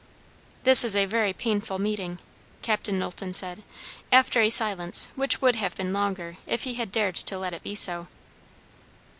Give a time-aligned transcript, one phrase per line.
[0.63, 2.17] "This is a very painful meeting"
[2.63, 3.61] Captain Knowlton said,
[4.11, 7.61] after a silence which would have been longer if he had dared to let it
[7.61, 8.07] be so.